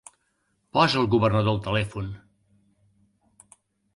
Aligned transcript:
Posa 0.77 0.97
el 1.01 1.09
governador 1.15 1.51
al 1.55 1.61
telèfon! 1.69 2.09